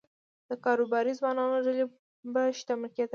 د 0.49 0.51
کاروباري 0.65 1.13
ځوانانو 1.19 1.57
ډلې 1.65 1.85
به 2.33 2.41
شتمن 2.59 2.89
کېدلې 2.95 3.09